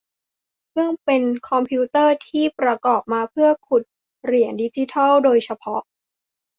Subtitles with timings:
[0.75, 3.83] ซึ่งเป็นคอมพิวเตอร์ที่ประกอบมาเพื่อขุด
[4.25, 5.81] เหรียญดิจิทัลโดยเฉพาะ